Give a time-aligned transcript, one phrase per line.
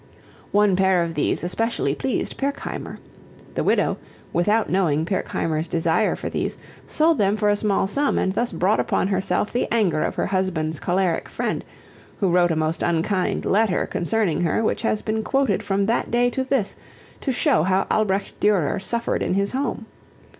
[0.51, 2.97] One pair of these especially pleased Pirkheimer.
[3.53, 3.97] The widow,
[4.33, 8.79] without knowing Pirkheimer's desire for these, sold them for a small sum and thus brought
[8.79, 11.63] upon herself the anger of her husband's choleric friend,
[12.19, 16.31] who wrote a most unkind letter concerning her which has been quoted from that day
[16.31, 16.75] to this
[17.21, 19.85] to show how Albrecht Durer suffered in his home.